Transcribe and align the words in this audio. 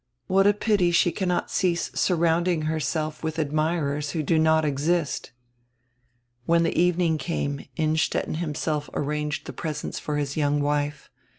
What 0.25 0.47
a 0.47 0.53
pity 0.55 0.89
she 0.89 1.11
cannot 1.11 1.51
cease 1.51 1.91
surrounding 1.93 2.63
herself 2.63 3.23
with 3.23 3.37
admirers 3.37 4.09
who 4.13 4.23
do 4.23 4.39
not 4.39 4.65
exist.!" 4.65 5.31
When 6.47 6.63
die 6.63 6.69
evening 6.71 7.19
came 7.19 7.65
Innstetten 7.75 8.37
himself 8.39 8.89
arranged 8.95 9.45
die 9.45 9.53
presents 9.53 9.99
for 9.99 10.17
his 10.17 10.35
young 10.35 10.59
wife. 10.59 11.07